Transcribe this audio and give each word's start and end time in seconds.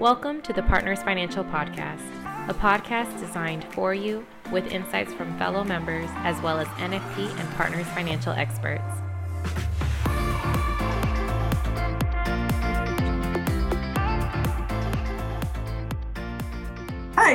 Welcome 0.00 0.40
to 0.42 0.54
the 0.54 0.62
Partners 0.62 1.02
Financial 1.02 1.44
Podcast, 1.44 2.00
a 2.48 2.54
podcast 2.54 3.20
designed 3.20 3.66
for 3.74 3.92
you 3.92 4.24
with 4.50 4.72
insights 4.72 5.12
from 5.12 5.36
fellow 5.36 5.62
members 5.62 6.08
as 6.24 6.40
well 6.40 6.58
as 6.58 6.66
NFP 6.68 7.38
and 7.38 7.50
Partners 7.50 7.86
Financial 7.88 8.32
experts. 8.32 9.09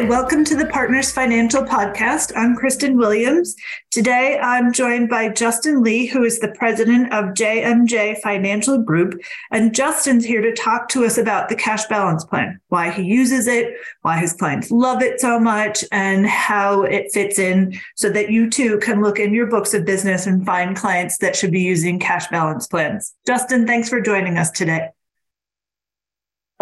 Welcome 0.07 0.43
to 0.45 0.55
the 0.55 0.67
Partners 0.67 1.11
Financial 1.11 1.63
Podcast. 1.63 2.31
I'm 2.35 2.55
Kristen 2.55 2.95
Williams. 2.95 3.55
Today 3.89 4.37
I'm 4.39 4.71
joined 4.71 5.09
by 5.09 5.29
Justin 5.29 5.81
Lee, 5.81 6.05
who 6.05 6.23
is 6.23 6.37
the 6.37 6.51
president 6.51 7.11
of 7.11 7.33
JMJ 7.33 8.21
Financial 8.21 8.77
Group. 8.77 9.19
And 9.51 9.73
Justin's 9.73 10.23
here 10.23 10.41
to 10.41 10.53
talk 10.53 10.89
to 10.89 11.05
us 11.05 11.17
about 11.17 11.49
the 11.49 11.55
cash 11.55 11.85
balance 11.87 12.23
plan, 12.23 12.59
why 12.67 12.91
he 12.91 13.01
uses 13.01 13.47
it, 13.47 13.73
why 14.03 14.19
his 14.19 14.33
clients 14.33 14.69
love 14.69 15.01
it 15.01 15.19
so 15.19 15.39
much, 15.39 15.83
and 15.91 16.27
how 16.27 16.83
it 16.83 17.11
fits 17.11 17.39
in 17.39 17.73
so 17.95 18.09
that 18.11 18.29
you 18.29 18.47
too 18.47 18.77
can 18.77 19.01
look 19.01 19.17
in 19.17 19.33
your 19.33 19.47
books 19.47 19.73
of 19.73 19.85
business 19.85 20.27
and 20.27 20.45
find 20.45 20.75
clients 20.75 21.17
that 21.17 21.35
should 21.35 21.51
be 21.51 21.61
using 21.61 21.99
cash 21.99 22.27
balance 22.27 22.67
plans. 22.67 23.15
Justin, 23.25 23.65
thanks 23.65 23.89
for 23.89 23.99
joining 24.01 24.37
us 24.37 24.51
today. 24.51 24.89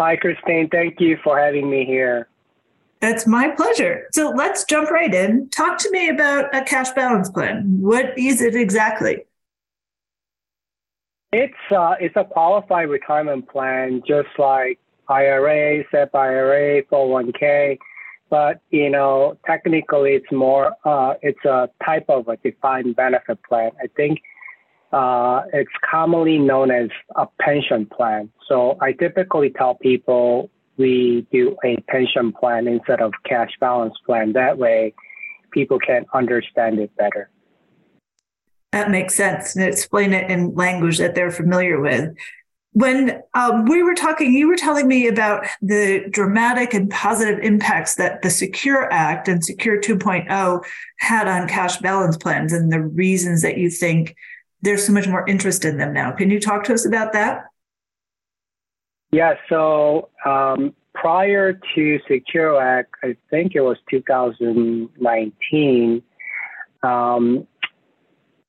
Hi, 0.00 0.16
Christine. 0.16 0.70
Thank 0.70 0.98
you 0.98 1.18
for 1.22 1.38
having 1.38 1.68
me 1.68 1.84
here. 1.84 2.28
That's 3.04 3.26
my 3.26 3.48
pleasure. 3.48 4.08
So 4.12 4.30
let's 4.30 4.64
jump 4.64 4.90
right 4.90 5.12
in. 5.12 5.50
Talk 5.50 5.76
to 5.80 5.90
me 5.90 6.08
about 6.08 6.54
a 6.54 6.64
cash 6.64 6.90
balance 6.92 7.28
plan. 7.28 7.76
What 7.82 8.18
is 8.18 8.40
it 8.40 8.56
exactly? 8.56 9.26
It's 11.30 11.64
uh, 11.70 11.96
it's 12.00 12.16
a 12.16 12.24
qualified 12.24 12.88
retirement 12.88 13.46
plan, 13.46 14.02
just 14.08 14.30
like 14.38 14.78
IRA, 15.06 15.84
SEP 15.90 16.14
IRA, 16.14 16.82
401k. 16.84 17.76
But 18.30 18.62
you 18.70 18.88
know, 18.88 19.36
technically, 19.44 20.12
it's 20.12 20.32
more 20.32 20.72
uh, 20.86 21.12
it's 21.20 21.44
a 21.44 21.68
type 21.84 22.06
of 22.08 22.28
a 22.28 22.38
defined 22.38 22.96
benefit 22.96 23.38
plan. 23.42 23.72
I 23.82 23.88
think 23.98 24.22
uh, 24.92 25.42
it's 25.52 25.76
commonly 25.90 26.38
known 26.38 26.70
as 26.70 26.88
a 27.16 27.26
pension 27.38 27.84
plan. 27.84 28.30
So 28.48 28.78
I 28.80 28.92
typically 28.92 29.50
tell 29.50 29.74
people 29.74 30.48
we 30.76 31.26
do 31.32 31.56
a 31.64 31.76
pension 31.88 32.32
plan 32.32 32.66
instead 32.66 33.00
of 33.00 33.12
cash 33.24 33.50
balance 33.60 33.94
plan. 34.06 34.32
That 34.32 34.58
way, 34.58 34.94
people 35.50 35.78
can 35.78 36.04
understand 36.12 36.78
it 36.78 36.94
better. 36.96 37.30
That 38.72 38.90
makes 38.90 39.14
sense 39.14 39.54
and 39.54 39.64
explain 39.64 40.12
it 40.12 40.30
in 40.30 40.54
language 40.54 40.98
that 40.98 41.14
they're 41.14 41.30
familiar 41.30 41.80
with. 41.80 42.12
When 42.72 43.22
um, 43.34 43.66
we 43.66 43.84
were 43.84 43.94
talking, 43.94 44.32
you 44.32 44.48
were 44.48 44.56
telling 44.56 44.88
me 44.88 45.06
about 45.06 45.46
the 45.62 46.06
dramatic 46.10 46.74
and 46.74 46.90
positive 46.90 47.38
impacts 47.38 47.94
that 47.94 48.22
the 48.22 48.30
Secure 48.30 48.92
Act 48.92 49.28
and 49.28 49.44
Secure 49.44 49.80
2.0 49.80 50.64
had 50.98 51.28
on 51.28 51.46
cash 51.46 51.76
balance 51.78 52.16
plans 52.16 52.52
and 52.52 52.72
the 52.72 52.80
reasons 52.80 53.42
that 53.42 53.58
you 53.58 53.70
think 53.70 54.16
there's 54.62 54.84
so 54.84 54.92
much 54.92 55.06
more 55.06 55.24
interest 55.28 55.64
in 55.64 55.76
them 55.76 55.92
now. 55.92 56.10
Can 56.10 56.30
you 56.30 56.40
talk 56.40 56.64
to 56.64 56.74
us 56.74 56.84
about 56.84 57.12
that? 57.12 57.44
Yeah, 59.14 59.34
so 59.48 60.08
um, 60.26 60.74
prior 60.92 61.52
to 61.52 62.00
Secure 62.10 62.60
Act, 62.60 62.96
I 63.04 63.16
think 63.30 63.54
it 63.54 63.60
was 63.60 63.76
2019, 63.88 66.02
um, 66.82 67.46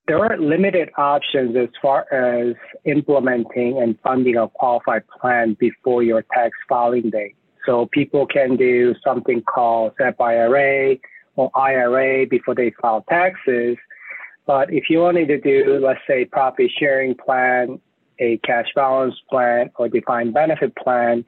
there 0.08 0.18
were 0.18 0.36
limited 0.40 0.90
options 0.98 1.56
as 1.56 1.70
far 1.80 2.12
as 2.12 2.56
implementing 2.84 3.80
and 3.80 3.96
funding 4.02 4.38
a 4.38 4.48
qualified 4.48 5.04
plan 5.08 5.56
before 5.60 6.02
your 6.02 6.24
tax 6.34 6.58
filing 6.68 7.12
date. 7.12 7.36
So 7.68 7.86
people 7.92 8.26
can 8.26 8.58
do 8.58 8.96
something 9.04 9.44
called 9.44 9.92
SEP 10.00 10.20
IRA 10.20 10.96
or 11.36 11.52
IRA 11.56 12.26
before 12.26 12.56
they 12.56 12.72
file 12.82 13.06
taxes. 13.08 13.78
But 14.48 14.74
if 14.74 14.90
you 14.90 15.02
wanted 15.02 15.28
to 15.28 15.40
do, 15.40 15.80
let's 15.80 16.00
say, 16.08 16.26
profit 16.26 16.72
sharing 16.76 17.14
plan 17.14 17.80
a 18.20 18.38
cash 18.38 18.68
balance 18.76 19.16
plan 19.30 19.70
or 19.78 19.90
defined 19.90 20.34
benefit 20.34 20.76
plan, 20.76 21.26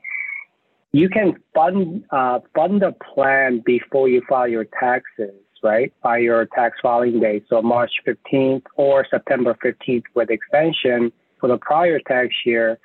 you 0.91 1.09
can 1.09 1.35
fund 1.53 2.03
uh, 2.11 2.39
fund 2.55 2.81
the 2.81 2.93
plan 3.13 3.61
before 3.65 4.09
you 4.09 4.21
file 4.27 4.47
your 4.47 4.65
taxes, 4.79 5.35
right? 5.63 5.93
By 6.01 6.19
your 6.19 6.45
tax 6.45 6.77
filing 6.81 7.19
date, 7.19 7.45
so 7.49 7.61
March 7.61 7.91
15th 8.07 8.63
or 8.75 9.05
September 9.09 9.55
15th 9.63 10.03
with 10.15 10.29
extension 10.29 11.11
for 11.39 11.49
the 11.49 11.57
prior 11.57 11.99
tax 11.99 12.33
year. 12.45 12.79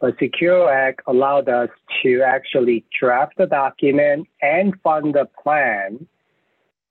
The 0.00 0.14
Secure 0.20 0.70
Act 0.70 1.00
allowed 1.06 1.48
us 1.48 1.70
to 2.02 2.20
actually 2.22 2.84
draft 3.00 3.32
the 3.38 3.46
document 3.46 4.28
and 4.42 4.74
fund 4.82 5.14
the 5.14 5.26
plan 5.42 6.06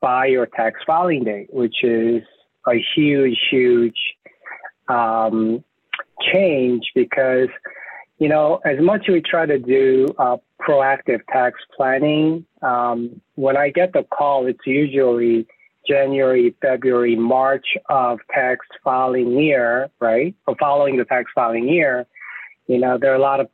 by 0.01 0.25
your 0.25 0.47
tax 0.47 0.79
filing 0.87 1.23
date, 1.23 1.53
which 1.53 1.83
is 1.83 2.23
a 2.67 2.83
huge, 2.95 3.37
huge 3.51 3.97
um, 4.87 5.63
change 6.33 6.83
because, 6.95 7.49
you 8.19 8.29
know, 8.29 8.59
as 8.65 8.79
much 8.79 9.01
as 9.07 9.13
we 9.13 9.21
try 9.21 9.45
to 9.45 9.59
do 9.59 10.07
uh, 10.17 10.37
proactive 10.59 11.21
tax 11.31 11.59
planning, 11.75 12.45
um, 12.61 13.21
when 13.35 13.57
I 13.57 13.69
get 13.69 13.93
the 13.93 14.03
call, 14.03 14.47
it's 14.47 14.65
usually 14.65 15.47
January, 15.87 16.55
February, 16.61 17.15
March 17.15 17.65
of 17.89 18.19
tax 18.33 18.65
filing 18.83 19.37
year, 19.39 19.89
right? 19.99 20.35
Or 20.47 20.55
following 20.59 20.97
the 20.97 21.05
tax 21.05 21.31
filing 21.35 21.67
year, 21.67 22.05
you 22.67 22.79
know, 22.79 22.97
there 22.99 23.11
are 23.11 23.15
a 23.15 23.19
lot 23.19 23.39
of 23.39 23.49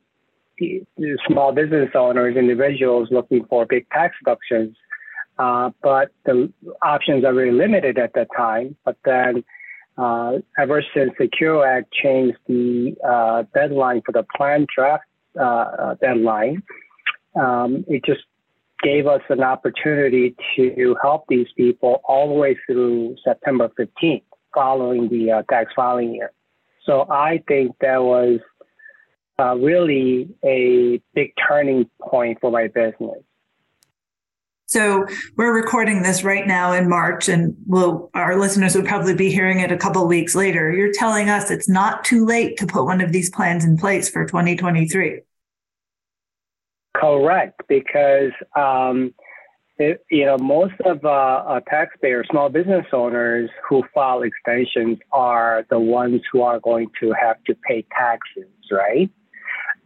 small 1.28 1.52
business 1.52 1.90
owners, 1.94 2.36
individuals 2.36 3.08
looking 3.10 3.44
for 3.46 3.66
big 3.66 3.88
tax 3.90 4.14
deductions. 4.24 4.76
Uh, 5.38 5.70
but 5.82 6.10
the 6.24 6.52
options 6.82 7.24
are 7.24 7.32
very 7.32 7.52
limited 7.52 7.98
at 7.98 8.12
that 8.14 8.28
time. 8.36 8.76
But 8.84 8.96
then 9.04 9.44
uh, 9.98 10.38
ever 10.58 10.82
since 10.94 11.12
the 11.18 11.24
Secure 11.24 11.66
Act 11.66 11.92
changed 11.92 12.38
the 12.46 12.94
uh, 13.06 13.44
deadline 13.54 14.02
for 14.04 14.12
the 14.12 14.24
plan 14.36 14.66
draft 14.74 15.04
uh, 15.38 15.42
uh, 15.42 15.94
deadline, 15.94 16.62
um, 17.34 17.84
it 17.88 18.04
just 18.04 18.22
gave 18.82 19.06
us 19.06 19.22
an 19.28 19.42
opportunity 19.42 20.34
to 20.56 20.96
help 21.00 21.24
these 21.28 21.46
people 21.56 22.00
all 22.04 22.28
the 22.28 22.34
way 22.34 22.56
through 22.66 23.16
September 23.22 23.70
15th, 23.78 24.22
following 24.54 25.08
the 25.08 25.30
uh, 25.30 25.42
tax 25.48 25.72
filing 25.74 26.14
year. 26.14 26.32
So 26.84 27.06
I 27.08 27.42
think 27.46 27.76
that 27.80 28.02
was 28.02 28.40
uh, 29.38 29.54
really 29.56 30.28
a 30.44 31.00
big 31.14 31.32
turning 31.48 31.88
point 32.00 32.38
for 32.40 32.50
my 32.50 32.66
business. 32.68 33.22
So 34.72 35.06
we're 35.36 35.54
recording 35.54 36.02
this 36.02 36.24
right 36.24 36.46
now 36.46 36.72
in 36.72 36.88
March, 36.88 37.28
and 37.28 37.54
we'll, 37.66 38.08
our 38.14 38.40
listeners 38.40 38.74
will 38.74 38.84
probably 38.84 39.14
be 39.14 39.30
hearing 39.30 39.60
it 39.60 39.70
a 39.70 39.76
couple 39.76 40.06
weeks 40.08 40.34
later. 40.34 40.72
You're 40.72 40.94
telling 40.94 41.28
us 41.28 41.50
it's 41.50 41.68
not 41.68 42.04
too 42.06 42.24
late 42.24 42.56
to 42.56 42.66
put 42.66 42.86
one 42.86 43.02
of 43.02 43.12
these 43.12 43.28
plans 43.28 43.66
in 43.66 43.76
place 43.76 44.08
for 44.08 44.24
2023. 44.24 45.20
Correct, 46.96 47.60
because 47.68 48.32
um, 48.56 49.12
it, 49.76 50.02
you 50.10 50.24
know 50.24 50.38
most 50.38 50.80
of 50.86 51.04
uh, 51.04 51.08
uh, 51.10 51.60
taxpayers, 51.68 52.26
small 52.30 52.48
business 52.48 52.86
owners 52.94 53.50
who 53.68 53.84
file 53.94 54.22
extensions 54.22 54.96
are 55.12 55.66
the 55.68 55.78
ones 55.78 56.22
who 56.32 56.40
are 56.40 56.60
going 56.60 56.88
to 56.98 57.12
have 57.12 57.36
to 57.44 57.54
pay 57.68 57.84
taxes, 57.94 58.48
right? 58.70 59.10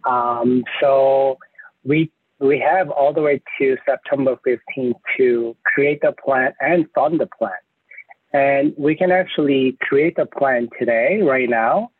Um, 0.04 0.62
so 0.80 1.38
we 1.82 2.12
we 2.38 2.58
have 2.58 2.90
all 2.90 3.12
the 3.12 3.22
way 3.22 3.42
to 3.58 3.76
September 3.86 4.36
15th 4.46 4.94
to 5.16 5.56
create 5.64 6.00
the 6.02 6.12
plan 6.12 6.52
and 6.60 6.86
fund 6.94 7.20
the 7.20 7.28
plan. 7.38 7.52
And 8.32 8.74
we 8.76 8.94
can 8.94 9.10
actually 9.10 9.78
create 9.80 10.16
the 10.16 10.26
plan 10.26 10.68
today, 10.78 11.22
right 11.22 11.48
now, 11.48 11.92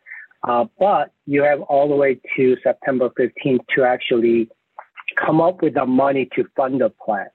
uh, 0.47 0.67
but 0.79 1.13
you 1.27 1.43
have 1.43 1.61
all 1.63 1.89
the 1.89 1.97
way 1.97 2.21
to 2.37 2.57
September 2.63 3.11
15th 3.19 3.61
to 3.75 3.85
actually 3.85 4.49
come 5.17 5.41
up 5.41 5.63
with 5.63 5.75
the 5.75 5.87
money 5.87 6.29
to 6.37 6.45
fund 6.57 6.81
the 6.81 6.91
plan. 6.91 7.29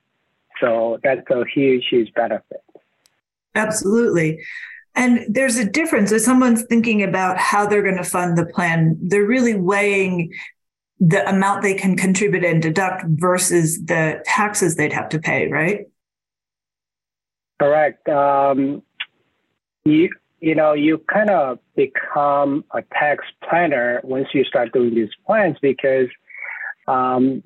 So 0.60 1.00
that's 1.04 1.28
a 1.32 1.44
huge, 1.54 1.88
huge 1.90 2.14
benefit. 2.14 2.64
Absolutely. 3.56 4.40
And 4.96 5.26
there's 5.28 5.58
a 5.58 5.66
difference. 5.66 6.12
If 6.12 6.22
someone's 6.22 6.64
thinking 6.64 7.02
about 7.02 7.38
how 7.38 7.66
they're 7.66 7.82
going 7.82 7.98
to 7.98 8.04
fund 8.04 8.38
the 8.38 8.46
plan, 8.46 8.98
they're 9.02 9.26
really 9.26 9.56
weighing 9.56 10.32
the 11.02 11.28
amount 11.28 11.64
they 11.64 11.74
can 11.74 11.98
contribute 11.98 12.46
and 12.46 12.62
deduct 12.62 13.04
versus 13.08 13.84
the 13.86 14.22
taxes 14.24 14.76
they'd 14.76 14.94
have 14.94 15.10
to 15.10 15.20
pay, 15.20 15.48
right? 15.48 15.88
Correct. 17.60 18.08
Um, 18.08 18.84
you 19.84 20.10
you 20.40 20.54
know 20.54 20.74
you 20.74 21.00
kind 21.12 21.32
of 21.32 21.58
become 21.76 22.64
a 22.72 22.84
tax 22.94 23.26
planner 23.48 24.00
once 24.04 24.28
you 24.34 24.44
start 24.44 24.72
doing 24.74 24.94
these 24.94 25.10
plans 25.26 25.58
because 25.60 26.08
um, 26.88 27.44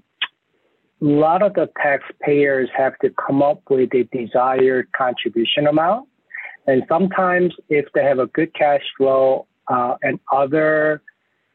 a 1.02 1.06
lot 1.06 1.42
of 1.42 1.54
the 1.54 1.70
taxpayers 1.82 2.70
have 2.76 2.98
to 3.00 3.10
come 3.12 3.42
up 3.42 3.62
with 3.70 3.90
a 3.94 4.04
desired 4.12 4.90
contribution 4.92 5.68
amount, 5.68 6.10
and 6.68 6.84
sometimes 6.90 7.54
if 7.70 7.86
they 7.94 8.04
have 8.04 8.20
a 8.20 8.28
good 8.28 8.54
cash 8.54 8.84
flow 8.98 9.48
uh, 9.70 9.96
and 10.02 10.20
other 10.34 11.02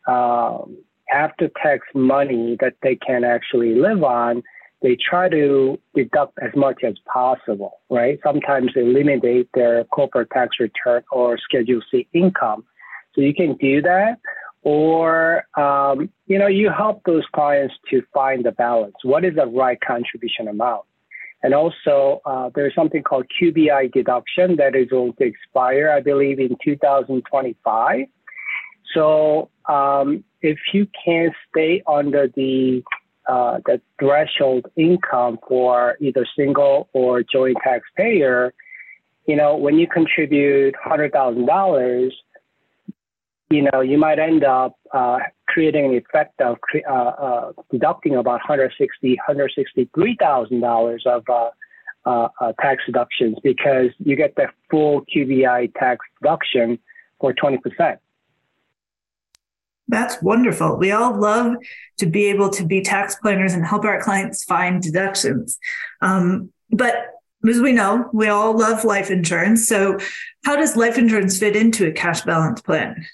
um, 0.06 0.79
after 1.12 1.50
tax 1.62 1.86
money 1.94 2.56
that 2.60 2.74
they 2.82 2.96
can 2.96 3.24
actually 3.24 3.74
live 3.74 4.02
on, 4.02 4.42
they 4.82 4.96
try 4.96 5.28
to 5.28 5.78
deduct 5.94 6.38
as 6.42 6.50
much 6.56 6.82
as 6.84 6.94
possible, 7.12 7.80
right? 7.90 8.18
Sometimes 8.22 8.70
they 8.74 8.80
eliminate 8.80 9.48
their 9.54 9.84
corporate 9.84 10.30
tax 10.30 10.56
return 10.58 11.02
or 11.12 11.38
Schedule 11.38 11.82
C 11.90 12.08
income. 12.14 12.64
So 13.14 13.20
you 13.20 13.34
can 13.34 13.56
do 13.56 13.82
that. 13.82 14.18
Or, 14.62 15.44
um, 15.58 16.10
you 16.26 16.38
know, 16.38 16.46
you 16.46 16.70
help 16.70 17.02
those 17.04 17.24
clients 17.34 17.74
to 17.90 18.02
find 18.12 18.44
the 18.44 18.52
balance. 18.52 18.94
What 19.02 19.24
is 19.24 19.34
the 19.34 19.46
right 19.46 19.78
contribution 19.80 20.48
amount? 20.48 20.84
And 21.42 21.54
also, 21.54 22.20
uh, 22.26 22.50
there's 22.54 22.74
something 22.74 23.02
called 23.02 23.24
QBI 23.40 23.92
deduction 23.92 24.56
that 24.56 24.76
is 24.76 24.88
going 24.88 25.14
to 25.14 25.24
expire, 25.24 25.90
I 25.90 26.00
believe, 26.00 26.38
in 26.38 26.56
2025. 26.62 28.06
So 28.94 29.50
um, 29.69 30.25
if 30.42 30.58
you 30.72 30.87
can 31.04 31.31
stay 31.50 31.82
under 31.87 32.28
the 32.28 32.82
uh, 33.28 33.58
the 33.66 33.81
threshold 34.00 34.66
income 34.76 35.38
for 35.46 35.96
either 36.00 36.26
single 36.37 36.88
or 36.92 37.22
joint 37.22 37.56
taxpayer, 37.62 38.52
you 39.26 39.37
know, 39.37 39.56
when 39.56 39.78
you 39.78 39.87
contribute 39.87 40.75
hundred 40.82 41.12
thousand 41.12 41.46
dollars, 41.46 42.14
you 43.50 43.69
know, 43.70 43.81
you 43.81 43.98
might 43.98 44.19
end 44.19 44.42
up 44.44 44.76
uh, 44.92 45.19
creating 45.46 45.87
an 45.87 45.94
effect 45.94 46.40
of 46.40 46.56
uh, 46.88 46.92
uh, 46.92 47.52
deducting 47.70 48.16
about 48.16 48.40
$160,000, 48.48 49.16
$163,000 49.28 51.06
of 51.06 51.25
uh, 51.28 51.50
uh, 52.40 52.52
tax 52.60 52.82
deductions 52.87 53.37
because 53.42 53.90
you 53.98 54.16
get 54.16 54.34
the 54.37 54.46
full 54.70 55.04
QBI 55.14 55.72
tax 55.75 56.06
deduction 56.22 56.78
for 57.20 57.34
20%. 57.34 57.98
That's 59.90 60.22
wonderful. 60.22 60.76
We 60.76 60.92
all 60.92 61.19
love 61.19 61.56
to 61.98 62.06
be 62.06 62.26
able 62.26 62.48
to 62.50 62.64
be 62.64 62.81
tax 62.81 63.16
planners 63.16 63.54
and 63.54 63.66
help 63.66 63.84
our 63.84 64.00
clients 64.00 64.44
find 64.44 64.81
deductions. 64.81 65.58
Um, 66.00 66.52
but 66.70 66.94
as 67.48 67.60
we 67.60 67.72
know, 67.72 68.08
we 68.12 68.28
all 68.28 68.56
love 68.56 68.84
life 68.84 69.10
insurance. 69.10 69.66
So, 69.66 69.98
how 70.44 70.56
does 70.56 70.76
life 70.76 70.96
insurance 70.96 71.38
fit 71.38 71.56
into 71.56 71.88
a 71.88 71.92
cash 71.92 72.22
balance 72.22 72.60
plan? 72.60 73.04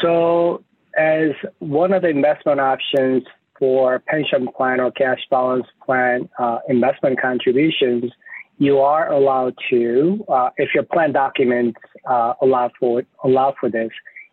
So, 0.00 0.64
as 0.98 1.30
one 1.60 1.92
of 1.92 2.02
the 2.02 2.08
investment 2.08 2.58
options 2.60 3.22
for 3.58 4.00
pension 4.00 4.48
plan 4.56 4.80
or 4.80 4.90
cash 4.90 5.20
balance 5.30 5.66
plan 5.84 6.28
uh, 6.38 6.58
investment 6.68 7.20
contributions, 7.20 8.10
you 8.58 8.78
are 8.78 9.12
allowed 9.12 9.54
to, 9.70 10.24
uh, 10.28 10.50
if 10.56 10.74
your 10.74 10.84
plan 10.84 11.12
documents 11.12 11.78
uh, 12.06 12.34
allow 12.42 12.70
for 12.78 13.02
allow 13.22 13.54
for 13.60 13.70
this, 13.70 13.90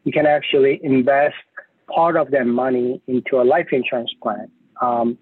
you 0.08 0.14
can 0.14 0.26
actually 0.26 0.80
invest 0.84 1.36
part 1.94 2.16
of 2.16 2.32
that 2.32 2.48
money 2.48 3.02
into 3.08 3.42
a 3.42 3.44
life 3.44 3.68
insurance 3.74 4.14
plan. 4.24 4.50
Um, 4.82 5.18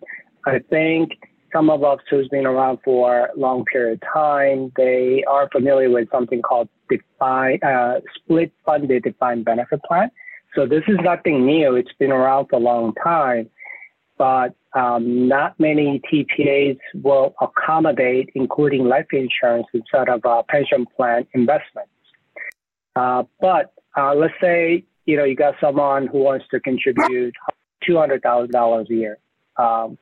I 0.46 0.60
think 0.60 1.10
some 1.52 1.72
of 1.72 1.84
us 1.84 1.98
who's 2.08 2.28
been 2.28 2.46
around 2.46 2.78
for 2.86 3.26
a 3.26 3.40
long 3.40 3.66
period 3.66 3.94
of 4.04 4.14
time, 4.14 4.72
they 4.78 5.24
are 5.28 5.50
familiar 5.52 5.90
with 5.90 6.08
something 6.12 6.44
called 6.44 6.70
uh, 7.20 7.94
split 8.14 8.54
funded 8.64 9.02
defined 9.02 9.44
benefit 9.44 9.82
plan. 9.88 10.12
So 10.54 10.68
this 10.68 10.84
is 10.88 10.98
nothing 11.02 11.48
new. 11.48 11.76
It's 11.76 11.94
been 11.98 12.12
around 12.12 12.50
for 12.52 12.58
a 12.58 12.60
long 12.60 12.94
time, 13.04 13.50
but 14.20 14.54
um, 14.74 15.28
not 15.28 15.60
many 15.60 16.00
TPAs 16.14 16.78
will 16.94 17.34
accommodate, 17.42 18.30
including 18.36 18.86
life 18.86 19.08
insurance 19.12 19.66
instead 19.74 20.10
of 20.10 20.24
uh, 20.24 20.44
pension 20.48 20.86
plan 20.96 21.26
investments. 21.34 21.90
Uh, 22.96 23.24
but 23.42 23.74
uh, 23.98 24.14
let's 24.16 24.34
say 24.42 24.84
you 25.06 25.18
know 25.18 25.24
you 25.24 25.36
got 25.36 25.56
someone 25.62 26.08
who 26.08 26.20
wants 26.20 26.46
to 26.52 26.60
contribute 26.60 27.34
two 27.86 27.98
hundred 27.98 28.22
thousand 28.22 28.52
dollars 28.52 28.88
a 28.90 28.94
year. 28.94 29.18
Um, 29.58 29.98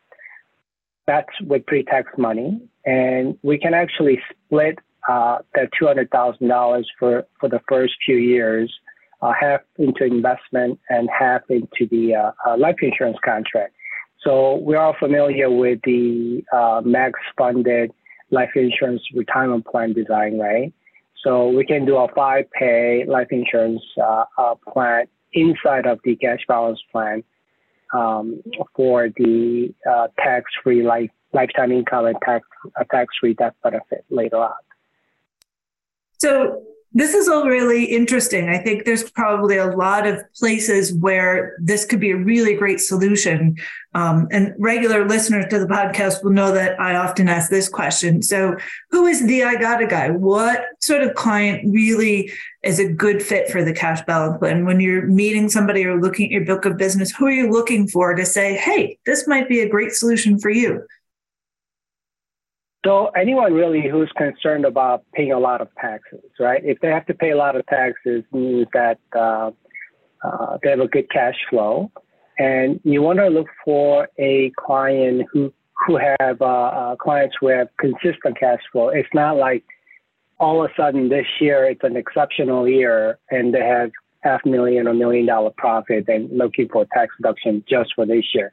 that's 1.05 1.29
with 1.41 1.65
pre-tax 1.65 2.09
money, 2.17 2.61
and 2.85 3.37
we 3.43 3.57
can 3.57 3.73
actually 3.73 4.19
split 4.29 4.79
uh, 5.09 5.39
that 5.53 5.69
two 5.77 5.85
hundred 5.85 6.09
thousand 6.11 6.47
dollars 6.47 6.89
for 6.97 7.25
for 7.39 7.49
the 7.49 7.59
first 7.67 7.93
few 8.05 8.17
years 8.17 8.73
uh, 9.23 9.31
half 9.39 9.61
into 9.77 10.03
investment 10.03 10.79
and 10.89 11.09
half 11.17 11.41
into 11.49 11.87
the 11.89 12.13
uh, 12.13 12.31
uh, 12.45 12.57
life 12.57 12.75
insurance 12.81 13.17
contract. 13.23 13.73
So 14.21 14.55
we're 14.57 14.79
all 14.79 14.95
familiar 14.99 15.49
with 15.49 15.79
the 15.83 16.43
uh, 16.53 16.81
max 16.83 17.19
funded 17.37 17.91
life 18.31 18.51
insurance 18.55 19.01
retirement 19.13 19.65
plan 19.65 19.93
design, 19.93 20.39
right? 20.39 20.73
So 21.23 21.47
we 21.47 21.65
can 21.65 21.85
do 21.85 21.97
a 21.97 22.07
five 22.13 22.45
pay 22.51 23.05
life 23.07 23.27
insurance 23.31 23.81
uh, 24.01 24.25
uh, 24.37 24.55
plan 24.71 25.05
inside 25.33 25.85
of 25.85 25.99
the 26.03 26.15
cash 26.17 26.41
balance 26.47 26.79
plan 26.91 27.23
um, 27.93 28.41
for 28.75 29.09
the 29.15 29.73
tax 30.19 30.51
free 30.63 30.83
life 30.83 31.11
lifetime 31.31 31.71
income 31.71 32.05
and 32.05 32.17
tax 32.23 32.45
tax 32.91 33.15
free 33.19 33.33
death 33.33 33.53
benefit 33.63 34.05
later 34.09 34.37
on. 34.37 34.51
So 36.19 36.63
this 36.93 37.13
is 37.13 37.27
all 37.27 37.45
really 37.45 37.85
interesting. 37.85 38.49
I 38.49 38.59
think 38.59 38.85
there's 38.85 39.09
probably 39.09 39.57
a 39.57 39.75
lot 39.75 40.05
of 40.05 40.21
places 40.33 40.93
where 40.93 41.57
this 41.59 41.85
could 41.85 41.99
be 41.99 42.11
a 42.11 42.17
really 42.17 42.53
great 42.55 42.79
solution. 42.79 43.57
Um, 43.95 44.27
and 44.31 44.53
regular 44.59 45.05
listeners 45.05 45.45
to 45.49 45.59
the 45.59 45.65
podcast 45.65 46.23
will 46.23 46.31
know 46.31 46.51
that 46.51 46.79
I 46.79 46.95
often 46.95 47.27
ask 47.27 47.49
this 47.49 47.67
question. 47.67 48.21
So, 48.21 48.55
who 48.91 49.07
is 49.07 49.25
the 49.25 49.43
I 49.43 49.55
Got 49.55 49.81
a 49.81 49.87
Guy? 49.87 50.11
What 50.11 50.65
sort 50.81 51.01
of 51.01 51.15
client 51.15 51.71
really 51.71 52.31
is 52.63 52.79
a 52.79 52.91
good 52.91 53.21
fit 53.21 53.49
for 53.49 53.63
the 53.63 53.73
cash 53.73 54.01
balance 54.05 54.37
plan? 54.37 54.65
When 54.65 54.79
you're 54.79 55.07
meeting 55.07 55.49
somebody 55.49 55.85
or 55.85 55.99
looking 55.99 56.27
at 56.27 56.31
your 56.31 56.45
book 56.45 56.65
of 56.65 56.77
business, 56.77 57.11
who 57.11 57.25
are 57.25 57.31
you 57.31 57.51
looking 57.51 57.87
for 57.87 58.13
to 58.13 58.25
say, 58.25 58.55
hey, 58.55 58.97
this 59.05 59.27
might 59.27 59.49
be 59.49 59.61
a 59.61 59.69
great 59.69 59.93
solution 59.93 60.39
for 60.39 60.49
you? 60.49 60.85
So 62.85 63.07
anyone 63.09 63.53
really 63.53 63.87
who's 63.89 64.11
concerned 64.17 64.65
about 64.65 65.03
paying 65.13 65.31
a 65.31 65.39
lot 65.39 65.61
of 65.61 65.69
taxes, 65.79 66.19
right? 66.39 66.61
If 66.63 66.79
they 66.81 66.89
have 66.89 67.05
to 67.05 67.13
pay 67.13 67.31
a 67.31 67.37
lot 67.37 67.55
of 67.55 67.65
taxes, 67.67 68.23
means 68.33 68.67
that 68.73 68.99
uh, 69.15 69.51
uh, 70.23 70.57
they 70.61 70.71
have 70.71 70.81
a 70.81 70.87
good 70.87 71.09
cash 71.09 71.35
flow, 71.49 71.91
and 72.37 72.79
you 72.83 73.01
want 73.01 73.19
to 73.19 73.27
look 73.27 73.47
for 73.63 74.09
a 74.17 74.51
client 74.57 75.27
who 75.31 75.53
who 75.87 75.97
have 75.97 76.41
uh, 76.41 76.45
uh, 76.45 76.95
clients 76.95 77.35
who 77.39 77.47
have 77.47 77.67
consistent 77.79 78.39
cash 78.39 78.61
flow. 78.71 78.89
It's 78.89 79.09
not 79.13 79.37
like 79.37 79.63
all 80.39 80.63
of 80.63 80.71
a 80.71 80.73
sudden 80.81 81.09
this 81.09 81.25
year 81.39 81.65
it's 81.65 81.83
an 81.83 81.95
exceptional 81.95 82.67
year 82.67 83.17
and 83.31 83.53
they 83.53 83.61
have 83.61 83.91
half 84.21 84.43
million 84.45 84.87
or 84.87 84.93
million 84.93 85.25
dollar 85.25 85.51
profit 85.57 86.05
and 86.07 86.29
looking 86.37 86.67
for 86.69 86.85
tax 86.93 87.13
deduction 87.17 87.63
just 87.69 87.91
for 87.95 88.05
this 88.05 88.25
year. 88.33 88.51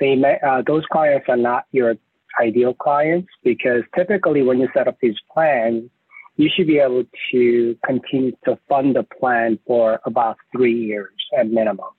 They 0.00 0.16
may, 0.16 0.38
uh, 0.46 0.62
those 0.66 0.84
clients 0.90 1.26
are 1.28 1.36
not 1.36 1.64
your 1.72 1.94
ideal 2.40 2.74
clients 2.74 3.28
because 3.44 3.82
typically 3.96 4.42
when 4.42 4.58
you 4.58 4.68
set 4.74 4.88
up 4.88 4.96
these 5.00 5.16
plans, 5.32 5.90
you 6.36 6.48
should 6.54 6.66
be 6.66 6.78
able 6.78 7.04
to 7.32 7.76
continue 7.84 8.32
to 8.44 8.58
fund 8.68 8.96
the 8.96 9.02
plan 9.18 9.58
for 9.66 10.00
about 10.04 10.36
three 10.52 10.74
years 10.74 11.12
at 11.38 11.48
minimum. 11.48 11.90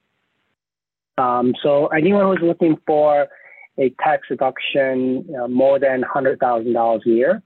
Um, 1.17 1.53
so 1.61 1.87
anyone 1.87 2.25
who's 2.25 2.47
looking 2.47 2.77
for 2.87 3.27
a 3.77 3.89
tax 4.03 4.27
deduction 4.29 5.25
you 5.27 5.33
know, 5.33 5.47
more 5.47 5.79
than 5.79 6.03
$100,000 6.03 7.05
a 7.05 7.09
year, 7.09 7.43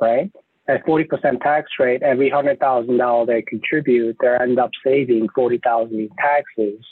right? 0.00 0.30
At 0.68 0.84
40% 0.86 1.40
tax 1.40 1.70
rate, 1.78 2.02
every 2.02 2.30
$100,000 2.30 3.26
they 3.26 3.42
contribute, 3.42 4.16
they 4.20 4.36
end 4.40 4.58
up 4.58 4.70
saving 4.84 5.28
40000 5.34 5.94
in 5.94 6.08
taxes. 6.18 6.84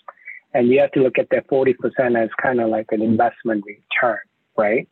And 0.55 0.69
you 0.69 0.81
have 0.81 0.93
to 0.93 1.01
look 1.01 1.19
at 1.19 1.29
that 1.31 1.47
40% 1.49 1.75
as 2.21 2.31
kind 2.43 2.61
of 2.61 2.71
like 2.71 2.87
an 2.91 3.03
investment 3.03 3.65
return, 3.67 4.19
right? 4.57 4.89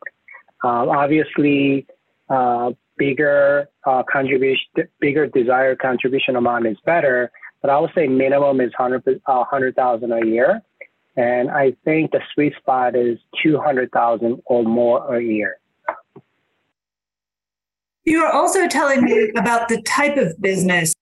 Uh, 0.63 0.89
obviously, 0.89 1.85
uh, 2.29 2.71
bigger 2.97 3.69
uh, 3.85 4.03
contribution, 4.11 4.65
bigger 4.99 5.27
desired 5.27 5.79
contribution 5.79 6.35
amount 6.35 6.65
is 6.65 6.77
better, 6.85 7.31
but 7.61 7.69
I 7.69 7.79
would 7.79 7.91
say 7.95 8.07
minimum 8.07 8.61
is 8.61 8.71
100 8.77 9.21
100,000 9.25 10.11
a 10.11 10.25
year, 10.25 10.61
and 11.15 11.49
I 11.49 11.75
think 11.83 12.11
the 12.11 12.21
sweet 12.33 12.53
spot 12.57 12.95
is 12.95 13.17
200,000 13.43 14.41
or 14.45 14.63
more 14.63 15.15
a 15.15 15.21
year. 15.21 15.57
You 18.05 18.23
are 18.23 18.31
also 18.31 18.67
telling 18.67 19.03
me 19.03 19.31
about 19.35 19.67
the 19.67 19.81
type 19.81 20.17
of 20.17 20.39
business 20.39 20.93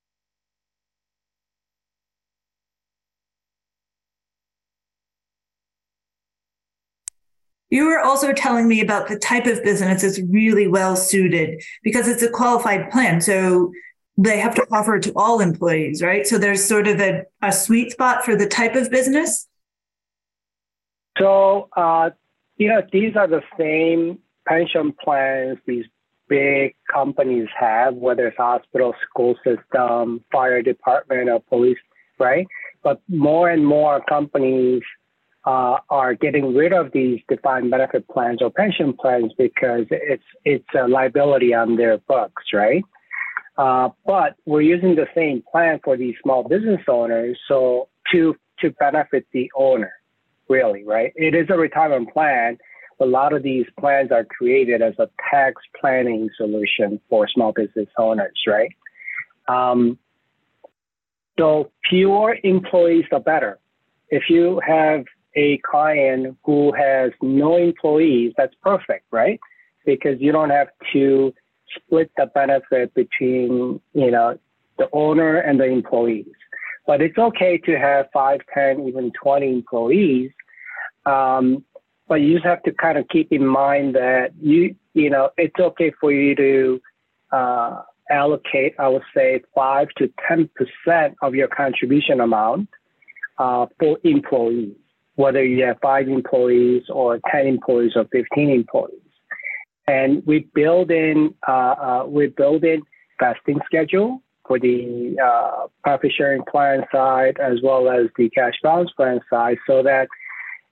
You 7.73 7.87
were 7.87 7.99
also 7.99 8.33
telling 8.33 8.67
me 8.67 8.81
about 8.81 9.07
the 9.07 9.17
type 9.17 9.47
of 9.47 9.63
business 9.63 10.03
that's 10.03 10.21
really 10.29 10.67
well 10.67 10.95
suited 10.95 11.59
because 11.81 12.07
it's 12.07 12.21
a 12.21 12.29
qualified 12.29 12.91
plan. 12.91 13.19
So 13.19 13.71
they 14.15 14.37
have 14.37 14.53
to 14.53 14.67
offer 14.71 14.97
it 14.97 15.01
to 15.05 15.13
all 15.15 15.39
employees, 15.39 16.03
right? 16.03 16.27
So 16.27 16.37
there's 16.37 16.63
sort 16.63 16.87
of 16.87 17.01
a, 17.01 17.23
a 17.41 17.51
sweet 17.51 17.91
spot 17.91 18.23
for 18.23 18.35
the 18.35 18.45
type 18.45 18.75
of 18.75 18.91
business. 18.91 19.47
So, 21.17 21.69
uh, 21.75 22.11
you 22.57 22.67
know, 22.67 22.83
these 22.91 23.15
are 23.15 23.27
the 23.27 23.41
same 23.57 24.19
pension 24.47 24.93
plans 25.03 25.57
these 25.65 25.85
big 26.27 26.75
companies 26.93 27.47
have, 27.59 27.95
whether 27.95 28.27
it's 28.27 28.37
hospital, 28.37 28.93
school 29.09 29.35
system, 29.43 30.23
fire 30.31 30.61
department, 30.61 31.27
or 31.27 31.39
police, 31.39 31.79
right? 32.19 32.45
but 32.83 33.01
more 33.07 33.49
and 33.49 33.65
more 33.65 34.03
companies 34.07 34.83
uh, 35.45 35.77
are 35.89 36.13
getting 36.13 36.55
rid 36.55 36.71
of 36.73 36.91
these 36.93 37.19
defined 37.27 37.69
benefit 37.69 38.07
plans 38.07 38.41
or 38.41 38.49
pension 38.49 38.93
plans 38.93 39.33
because 39.37 39.85
it's 39.89 40.23
it's 40.45 40.67
a 40.75 40.87
liability 40.87 41.53
on 41.53 41.75
their 41.75 41.97
books, 41.97 42.43
right? 42.53 42.83
Uh, 43.57 43.89
but 44.05 44.35
we're 44.45 44.61
using 44.61 44.95
the 44.95 45.07
same 45.13 45.43
plan 45.51 45.79
for 45.83 45.97
these 45.97 46.15
small 46.23 46.47
business 46.47 46.81
owners, 46.87 47.37
so 47.47 47.89
to 48.11 48.35
to 48.59 48.71
benefit 48.71 49.25
the 49.33 49.51
owner, 49.55 49.91
really, 50.49 50.83
right? 50.85 51.11
It 51.15 51.35
is 51.35 51.47
a 51.49 51.57
retirement 51.57 52.11
plan. 52.13 52.57
A 52.99 53.05
lot 53.05 53.33
of 53.33 53.43
these 53.43 53.65
plans 53.79 54.11
are 54.11 54.23
created 54.23 54.81
as 54.81 54.93
a 54.97 55.09
tax 55.29 55.61
planning 55.79 56.29
solution 56.37 57.01
for 57.09 57.27
small 57.27 57.51
business 57.51 57.89
owners, 57.97 58.39
right? 58.47 58.71
Um, 59.47 59.97
so 61.37 61.71
fewer 61.89 62.37
employees, 62.43 63.05
the 63.11 63.19
better. 63.19 63.59
If 64.09 64.29
you 64.29 64.61
have 64.65 65.05
a 65.35 65.59
client 65.59 66.37
who 66.43 66.73
has 66.73 67.11
no 67.21 67.57
employees, 67.57 68.33
that's 68.37 68.55
perfect, 68.61 69.05
right? 69.11 69.39
Because 69.85 70.19
you 70.19 70.31
don't 70.31 70.49
have 70.49 70.69
to 70.93 71.33
split 71.75 72.11
the 72.17 72.27
benefit 72.27 72.93
between, 72.93 73.81
you 73.93 74.11
know, 74.11 74.37
the 74.77 74.87
owner 74.93 75.37
and 75.37 75.59
the 75.59 75.65
employees. 75.65 76.27
But 76.85 77.01
it's 77.01 77.17
okay 77.17 77.57
to 77.59 77.77
have 77.77 78.07
five, 78.13 78.41
ten, 78.53 78.87
even 78.87 79.11
20 79.21 79.49
employees. 79.49 80.31
Um, 81.05 81.63
but 82.07 82.15
you 82.15 82.33
just 82.33 82.45
have 82.45 82.61
to 82.63 82.71
kind 82.73 82.97
of 82.97 83.07
keep 83.07 83.31
in 83.31 83.45
mind 83.45 83.95
that 83.95 84.31
you, 84.39 84.75
you 84.93 85.09
know, 85.09 85.29
it's 85.37 85.59
okay 85.59 85.91
for 85.99 86.11
you 86.11 86.35
to 86.35 86.81
uh, 87.31 87.81
allocate, 88.09 88.75
I 88.77 88.89
would 88.89 89.03
say, 89.15 89.41
five 89.55 89.87
to 89.97 90.11
10% 90.29 91.15
of 91.21 91.33
your 91.33 91.47
contribution 91.47 92.19
amount 92.19 92.69
uh, 93.37 93.65
for 93.79 93.97
employees 94.03 94.75
whether 95.15 95.43
you 95.43 95.63
have 95.63 95.77
five 95.81 96.07
employees 96.07 96.83
or 96.89 97.19
10 97.31 97.47
employees 97.47 97.93
or 97.95 98.05
15 98.11 98.49
employees. 98.49 98.99
And 99.87 100.25
we 100.25 100.47
build 100.53 100.91
in, 100.91 101.33
uh, 101.47 101.51
uh, 101.51 102.05
we 102.07 102.27
build 102.27 102.63
in 102.63 102.83
vesting 103.19 103.59
schedule 103.65 104.21
for 104.47 104.59
the 104.59 105.15
uh, 105.23 105.67
profit 105.83 106.11
sharing 106.17 106.43
plan 106.49 106.83
side 106.91 107.37
as 107.39 107.59
well 107.63 107.89
as 107.89 108.07
the 108.17 108.29
cash 108.29 108.53
balance 108.61 108.91
plan 108.95 109.19
side 109.29 109.57
so 109.67 109.83
that 109.83 110.07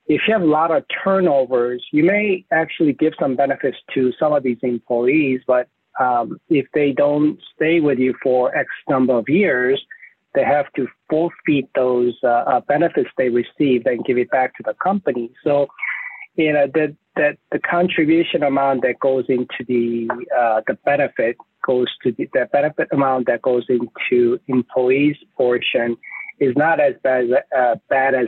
if 0.07 0.21
you 0.27 0.33
have 0.33 0.41
a 0.41 0.45
lot 0.45 0.71
of 0.71 0.83
turnovers, 1.03 1.85
you 1.91 2.03
may 2.03 2.43
actually 2.51 2.93
give 2.93 3.13
some 3.19 3.35
benefits 3.35 3.77
to 3.93 4.11
some 4.19 4.33
of 4.33 4.43
these 4.43 4.57
employees, 4.61 5.41
but 5.45 5.69
um, 5.99 6.39
if 6.49 6.65
they 6.73 6.91
don't 6.91 7.39
stay 7.55 7.79
with 7.79 7.99
you 7.99 8.13
for 8.21 8.55
X 8.55 8.67
number 8.89 9.13
of 9.13 9.29
years, 9.29 9.81
they 10.33 10.43
have 10.43 10.71
to 10.75 10.87
forfeit 11.09 11.69
those 11.75 12.13
uh, 12.23 12.27
uh, 12.27 12.61
benefits 12.61 13.09
they 13.17 13.29
received 13.29 13.85
and 13.87 14.05
give 14.05 14.17
it 14.17 14.29
back 14.31 14.55
to 14.55 14.63
the 14.63 14.73
company. 14.81 15.31
So, 15.43 15.67
you 16.35 16.53
know, 16.53 16.67
that 16.73 16.95
that 17.15 17.37
the 17.51 17.59
contribution 17.59 18.43
amount 18.43 18.83
that 18.83 18.99
goes 18.99 19.25
into 19.27 19.65
the 19.67 20.07
uh, 20.37 20.61
the 20.67 20.75
benefit 20.85 21.37
goes 21.65 21.87
to 22.03 22.11
the, 22.13 22.29
the 22.33 22.47
benefit 22.51 22.87
amount 22.91 23.27
that 23.27 23.41
goes 23.41 23.65
into 23.69 24.39
employees 24.47 25.17
portion 25.35 25.97
is 26.39 26.53
not 26.55 26.79
as 26.79 26.93
bad 27.03 27.25
uh, 27.57 27.75
bad 27.89 28.15
as 28.15 28.27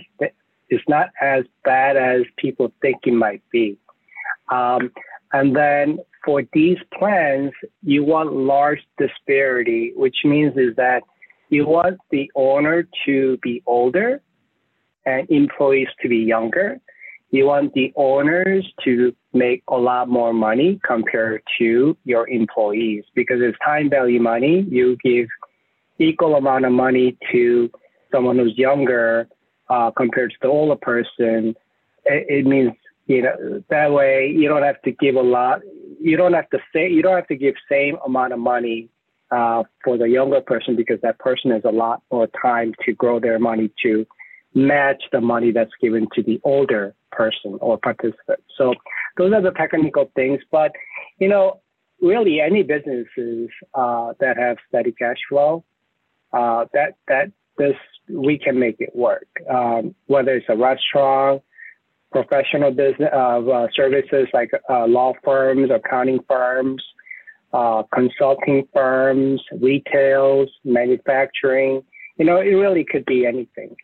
it's 0.70 0.84
not 0.88 1.10
as 1.22 1.46
bad 1.64 1.96
as 1.98 2.24
people 2.38 2.72
think 2.82 2.98
it 3.06 3.14
might 3.14 3.44
be. 3.52 3.78
Um, 4.52 4.92
and 5.32 5.56
then 5.56 6.00
for 6.24 6.44
these 6.54 6.78
plans, 6.98 7.52
you 7.82 8.04
want 8.04 8.34
large 8.34 8.80
disparity, 8.98 9.94
which 9.96 10.18
means 10.24 10.54
is 10.58 10.76
that 10.76 11.04
you 11.54 11.68
want 11.68 12.00
the 12.10 12.32
owner 12.36 12.88
to 13.06 13.38
be 13.44 13.62
older 13.68 14.22
and 15.06 15.30
employees 15.30 15.88
to 16.02 16.10
be 16.10 16.18
younger. 16.18 16.80
You 17.30 17.46
want 17.46 17.74
the 17.74 17.94
owners 17.96 18.66
to 18.84 19.16
make 19.34 19.64
a 19.68 19.78
lot 19.78 20.08
more 20.08 20.34
money 20.34 20.80
compared 20.86 21.42
to 21.60 21.98
your 22.06 22.28
employees 22.28 23.04
because 23.16 23.38
it's 23.42 23.58
time 23.64 23.90
value 23.90 24.20
money. 24.20 24.66
You 24.70 24.98
give 25.04 25.28
equal 26.00 26.36
amount 26.36 26.66
of 26.66 26.72
money 26.72 27.18
to 27.32 27.70
someone 28.12 28.38
who's 28.38 28.58
younger 28.58 29.28
uh, 29.70 29.92
compared 29.92 30.32
to 30.32 30.38
the 30.42 30.48
older 30.48 30.76
person. 30.76 31.56
It, 32.06 32.26
it 32.30 32.46
means 32.46 32.72
you 33.08 33.24
know 33.24 33.64
that 33.70 33.92
way 33.92 34.28
you 34.28 34.48
don't 34.48 34.64
have 34.64 34.82
to 34.84 34.92
give 34.92 35.16
a 35.16 35.22
lot. 35.22 35.62
You 36.00 36.18
don't 36.18 36.34
have 36.34 36.50
to 36.52 36.60
say 36.74 36.90
you 36.90 37.02
don't 37.02 37.16
have 37.16 37.28
to 37.28 37.36
give 37.36 37.56
same 37.70 37.98
amount 38.06 38.34
of 38.34 38.40
money 38.40 38.90
uh, 39.34 39.64
for 39.84 39.98
the 39.98 40.08
younger 40.08 40.42
person 40.42 40.76
because 40.76 41.00
that 41.02 41.18
person 41.20 41.52
has 41.52 41.64
a 41.66 41.72
lot 41.72 42.04
more 42.12 42.28
time 42.42 42.74
to 42.86 42.94
grow 42.94 43.20
their 43.20 43.40
money 43.40 43.72
to 43.84 44.06
match 44.54 45.02
the 45.12 45.22
money 45.22 45.52
that's 45.52 45.72
given 45.82 46.08
to 46.16 46.22
the 46.22 46.40
older 46.44 46.94
person 47.12 47.58
or 47.60 47.78
participant. 47.78 48.40
So 48.58 48.76
those 49.18 49.34
are 49.34 49.42
the 49.42 49.52
technical 49.52 50.12
things. 50.16 50.40
But, 50.52 50.72
you 51.20 51.28
know, 51.28 51.62
really 52.02 52.40
any 52.40 52.62
businesses 52.64 53.50
uh, 53.74 54.14
that 54.20 54.38
have 54.38 54.58
steady 54.70 54.92
cash 54.92 55.18
flow, 55.30 55.64
uh, 56.32 56.66
that, 56.74 56.96
that 57.08 57.32
this, 57.58 57.76
we 58.10 58.38
can 58.38 58.60
make 58.60 58.78
it 58.80 58.96
work. 58.96 59.28
Um, 59.50 59.96
whether 60.08 60.36
it's 60.36 60.46
a 60.50 60.58
restaurant, 60.58 61.42
professional 62.12 62.72
business 62.72 63.10
uh, 63.12 63.68
services 63.76 64.28
like 64.34 64.52
uh, 64.70 64.86
law 64.86 65.14
firms, 65.24 65.72
accounting 65.72 66.20
firms, 66.28 66.84
uh, 67.54 67.84
consulting 67.94 68.68
firms, 68.74 69.42
retails, 69.60 70.50
manufacturing. 70.64 71.84
You 72.18 72.26
know, 72.26 72.38
it 72.38 72.56
really 72.56 72.84
could 72.84 73.06
be 73.06 73.26
anything. 73.26 73.76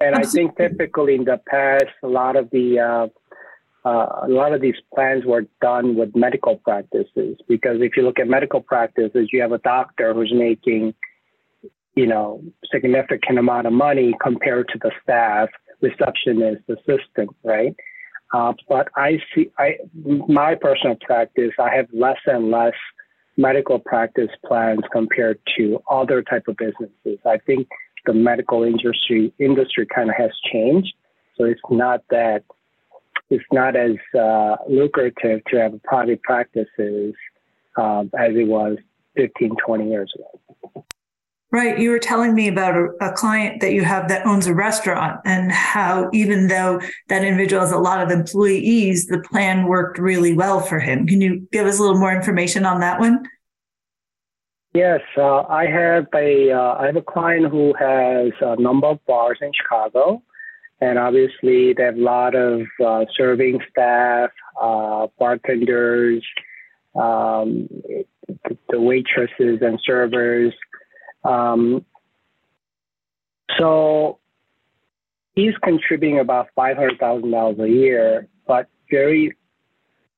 And 0.00 0.14
I 0.14 0.22
think 0.22 0.56
typically 0.56 1.14
in 1.16 1.24
the 1.24 1.40
past, 1.46 1.92
a 2.02 2.06
lot 2.06 2.36
of 2.36 2.48
the 2.50 2.78
uh, 2.78 3.06
uh, 3.84 4.06
a 4.22 4.28
lot 4.28 4.52
of 4.52 4.60
these 4.60 4.74
plans 4.94 5.24
were 5.24 5.46
done 5.60 5.96
with 5.96 6.14
medical 6.14 6.56
practices 6.56 7.38
because 7.48 7.80
if 7.80 7.96
you 7.96 8.02
look 8.02 8.18
at 8.18 8.28
medical 8.28 8.60
practices, 8.60 9.28
you 9.32 9.40
have 9.40 9.52
a 9.52 9.58
doctor 9.58 10.12
who's 10.12 10.32
making, 10.34 10.94
you 11.94 12.06
know, 12.06 12.42
significant 12.70 13.38
amount 13.38 13.66
of 13.66 13.72
money 13.72 14.14
compared 14.22 14.68
to 14.68 14.78
the 14.82 14.90
staff, 15.02 15.48
receptionist, 15.80 16.62
assistant, 16.68 17.30
right? 17.42 17.74
Uh, 18.32 18.52
but 18.68 18.88
I 18.96 19.18
see, 19.34 19.50
I 19.58 19.78
my 20.28 20.54
personal 20.54 20.96
practice, 21.00 21.52
I 21.58 21.74
have 21.74 21.86
less 21.92 22.18
and 22.26 22.50
less 22.50 22.74
medical 23.36 23.78
practice 23.78 24.30
plans 24.46 24.80
compared 24.92 25.38
to 25.56 25.82
other 25.90 26.22
type 26.22 26.46
of 26.46 26.56
businesses. 26.56 27.18
I 27.26 27.38
think 27.38 27.68
the 28.06 28.14
medical 28.14 28.62
industry 28.62 29.32
industry 29.38 29.86
kind 29.86 30.10
of 30.10 30.16
has 30.16 30.30
changed, 30.52 30.94
so 31.36 31.44
it's 31.44 31.60
not 31.70 32.02
that 32.10 32.44
it's 33.30 33.44
not 33.52 33.76
as 33.76 33.96
uh, 34.18 34.56
lucrative 34.68 35.40
to 35.48 35.56
have 35.56 35.82
private 35.82 36.22
practices 36.22 37.14
um, 37.76 38.10
as 38.18 38.34
it 38.34 38.46
was 38.46 38.76
15, 39.16 39.56
20 39.64 39.88
years 39.88 40.12
ago. 40.14 40.84
Right. 41.52 41.80
You 41.80 41.90
were 41.90 41.98
telling 41.98 42.34
me 42.34 42.46
about 42.46 42.76
a, 42.76 42.90
a, 43.00 43.12
client 43.12 43.60
that 43.60 43.72
you 43.72 43.82
have 43.82 44.06
that 44.06 44.24
owns 44.24 44.46
a 44.46 44.54
restaurant 44.54 45.20
and 45.24 45.50
how, 45.50 46.08
even 46.12 46.46
though 46.46 46.80
that 47.08 47.24
individual 47.24 47.60
has 47.60 47.72
a 47.72 47.78
lot 47.78 48.00
of 48.00 48.10
employees, 48.10 49.08
the 49.08 49.18
plan 49.18 49.66
worked 49.66 49.98
really 49.98 50.32
well 50.32 50.60
for 50.60 50.78
him. 50.78 51.08
Can 51.08 51.20
you 51.20 51.48
give 51.50 51.66
us 51.66 51.80
a 51.80 51.82
little 51.82 51.98
more 51.98 52.14
information 52.14 52.64
on 52.64 52.78
that 52.80 53.00
one? 53.00 53.24
Yes, 54.74 55.00
uh, 55.16 55.42
I 55.48 55.66
have 55.66 56.06
a 56.14 56.52
uh, 56.52 56.76
I 56.78 56.86
have 56.86 56.94
a 56.94 57.02
client 57.02 57.50
who 57.50 57.74
has 57.74 58.30
a 58.40 58.54
number 58.60 58.86
of 58.86 59.04
bars 59.04 59.38
in 59.42 59.50
Chicago, 59.52 60.22
and 60.80 60.96
obviously 60.96 61.72
they 61.72 61.82
have 61.82 61.96
a 61.96 62.00
lot 62.00 62.36
of 62.36 62.62
uh, 62.84 63.04
serving 63.16 63.58
staff, 63.68 64.30
uh, 64.60 65.08
bartenders, 65.18 66.24
um, 66.94 67.68
the 68.68 68.80
waitresses 68.80 69.58
and 69.60 69.80
servers. 69.84 70.54
Um, 71.24 71.84
so 73.58 74.18
he's 75.34 75.54
contributing 75.62 76.18
about 76.18 76.48
five 76.54 76.76
hundred 76.76 76.98
thousand 76.98 77.30
dollars 77.30 77.58
a 77.58 77.68
year, 77.68 78.28
but 78.46 78.68
very, 78.90 79.36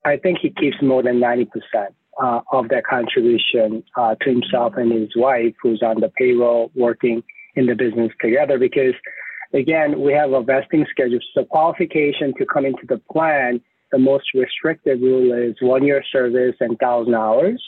I 0.05 0.17
think 0.17 0.39
he 0.41 0.51
keeps 0.51 0.77
more 0.83 1.03
than 1.03 1.21
ninety 1.21 1.47
percent 1.47 1.95
uh, 2.23 2.41
of 2.53 2.69
that 2.69 2.85
contribution 2.85 3.83
uh, 3.97 4.15
to 4.21 4.31
himself 4.31 4.75
and 4.77 4.93
his 4.93 5.11
wife, 5.17 5.55
who's 5.63 5.83
on 5.83 6.01
the 6.01 6.11
payroll 6.11 6.71
working 6.75 7.23
in 7.57 7.67
the 7.67 7.75
business 7.75 8.13
together. 8.21 8.59
Because 8.59 8.95
again, 9.53 10.01
we 10.01 10.13
have 10.13 10.33
a 10.33 10.43
vesting 10.43 10.87
schedule. 10.91 11.19
So 11.35 11.45
qualification 11.45 12.33
to 12.39 12.47
come 12.47 12.65
into 12.65 12.87
the 12.89 13.01
plan, 13.11 13.61
the 13.91 13.99
most 13.99 14.25
restrictive 14.35 15.01
rule 15.01 15.33
is 15.33 15.57
one 15.61 15.85
year 15.85 16.03
service 16.13 16.57
and 16.61 16.79
thousand 16.79 17.15
hours. 17.15 17.63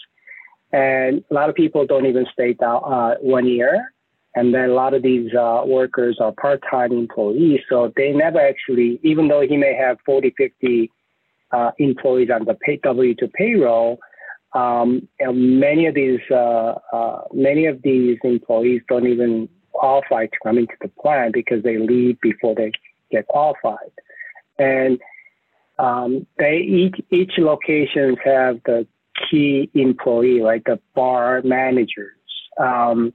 And 0.74 1.22
a 1.30 1.34
lot 1.34 1.48
of 1.48 1.54
people 1.54 1.86
don't 1.86 2.04
even 2.04 2.26
stay 2.32 2.52
down 2.54 2.82
uh, 2.84 3.14
one 3.20 3.46
year. 3.46 3.94
And 4.34 4.52
then 4.52 4.70
a 4.70 4.74
lot 4.74 4.92
of 4.92 5.04
these 5.04 5.32
uh, 5.32 5.62
workers 5.64 6.18
are 6.20 6.32
part-time 6.32 6.90
employees. 6.90 7.60
So 7.68 7.92
they 7.96 8.10
never 8.10 8.40
actually, 8.40 8.98
even 9.04 9.28
though 9.28 9.42
he 9.42 9.56
may 9.56 9.74
have 9.74 9.98
40, 10.04 10.34
50 10.36 10.90
uh, 11.52 11.70
employees 11.78 12.28
on 12.34 12.44
the 12.44 12.54
pay, 12.54 12.78
W2 12.78 13.32
payroll, 13.34 14.00
um, 14.52 15.08
many 15.20 15.86
of 15.86 15.94
these 15.94 16.20
uh, 16.30 16.74
uh, 16.92 17.22
many 17.32 17.66
of 17.66 17.82
these 17.82 18.18
employees 18.22 18.82
don't 18.88 19.06
even 19.06 19.48
qualify 19.72 20.26
to 20.26 20.36
come 20.44 20.58
into 20.58 20.74
the 20.80 20.88
plan 21.00 21.30
because 21.32 21.62
they 21.64 21.76
leave 21.76 22.20
before 22.20 22.54
they 22.54 22.70
get 23.10 23.26
qualified. 23.26 23.90
And 24.58 25.00
um, 25.78 26.26
they 26.38 26.58
each 26.58 26.96
each 27.10 27.32
locations 27.38 28.18
have 28.24 28.60
the 28.64 28.86
key 29.30 29.70
employee, 29.74 30.40
like 30.40 30.64
the 30.64 30.78
bar 30.94 31.42
managers. 31.42 32.12
Um, 32.58 33.12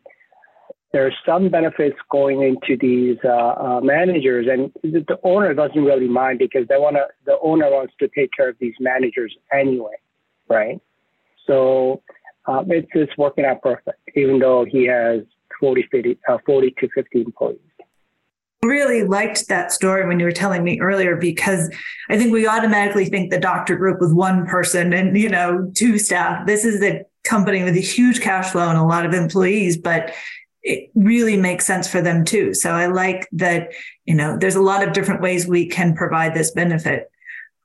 there's 0.92 1.14
some 1.26 1.50
benefits 1.50 1.98
going 2.10 2.42
into 2.42 2.76
these 2.80 3.18
uh, 3.24 3.30
uh, 3.30 3.82
managers, 3.82 4.48
and 4.50 4.72
the, 4.82 5.06
the, 5.08 5.20
owner 5.24 5.54
doesn't 5.54 5.84
really 5.84 6.08
mind 6.08 6.40
because 6.40 6.68
they 6.68 6.78
want 6.78 6.96
to. 6.96 7.06
The 7.26 7.38
owner 7.44 7.70
wants 7.70 7.94
to 8.00 8.08
take 8.08 8.32
care 8.36 8.50
of 8.50 8.56
these 8.60 8.74
managers 8.80 9.36
anyway, 9.54 9.94
right? 10.50 10.82
So 11.46 12.02
um, 12.48 12.72
it's 12.72 12.88
it's 12.94 13.16
working 13.18 13.46
out 13.46 13.62
perfect, 13.62 14.00
even 14.16 14.40
though 14.40 14.66
he 14.66 14.88
has 14.88 15.22
40, 15.60 15.88
50, 15.92 16.20
uh, 16.28 16.38
40 16.46 16.76
to 16.80 16.90
50 16.96 17.22
employees 17.22 17.69
really 18.64 19.04
liked 19.04 19.48
that 19.48 19.72
story 19.72 20.06
when 20.06 20.20
you 20.20 20.26
were 20.26 20.32
telling 20.32 20.64
me 20.64 20.80
earlier 20.80 21.16
because 21.16 21.70
I 22.10 22.18
think 22.18 22.34
we 22.34 22.48
automatically 22.48 23.06
think 23.06 23.32
the 23.32 23.40
doctor 23.40 23.76
group 23.76 24.02
with 24.02 24.14
one 24.14 24.46
person 24.46 24.94
and 24.94 25.18
you 25.18 25.30
know 25.30 25.72
two 25.76 25.98
staff. 25.98 26.46
This 26.46 26.66
is 26.66 26.80
the 26.80 27.06
company 27.24 27.64
with 27.64 27.76
a 27.76 27.82
huge 27.82 28.22
cash 28.22 28.52
flow 28.52 28.68
and 28.68 28.78
a 28.78 28.84
lot 28.84 29.06
of 29.06 29.14
employees, 29.14 29.78
but 29.78 30.14
it 30.62 30.90
really 30.94 31.38
makes 31.38 31.66
sense 31.66 31.88
for 31.88 32.02
them 32.02 32.26
too. 32.26 32.54
So 32.54 32.72
I 32.72 32.88
like 32.88 33.28
that 33.34 33.72
you 34.06 34.16
know 34.16 34.38
there's 34.38 34.56
a 34.56 34.62
lot 34.62 34.86
of 34.86 34.94
different 34.94 35.22
ways 35.22 35.48
we 35.48 35.66
can 35.68 35.96
provide 35.96 36.34
this 36.34 36.52
benefit. 36.52 37.10